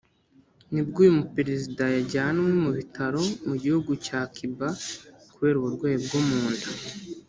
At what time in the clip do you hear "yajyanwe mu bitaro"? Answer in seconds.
1.95-3.21